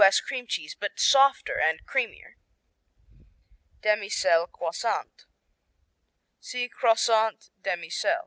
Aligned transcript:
S. 0.03 0.19
cream 0.19 0.47
cheese, 0.47 0.73
but 0.73 0.99
softer 0.99 1.59
and 1.59 1.85
creamier. 1.85 2.33
Demi 3.83 4.09
Sel, 4.09 4.47
Croissant 4.47 5.25
see 6.39 6.67
Croissant 6.67 7.51
Demi 7.61 7.91
Sel. 7.91 8.19